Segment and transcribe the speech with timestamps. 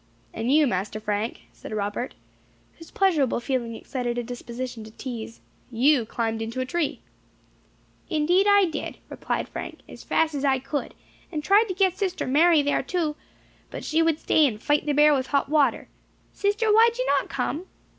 [0.33, 2.15] "And you, Master Frank," said Robert,
[2.79, 7.01] whose pleasurable feeling excited a disposition to teaze, "you climbed into a tree."
[8.09, 10.95] "Indeed I did," replied Frank, "as fast as I could,
[11.31, 13.15] and tried to get sister Mary there too.
[13.69, 15.87] But she would stay and fight the bear with hot water.
[16.33, 17.67] Sister, why did you not come?"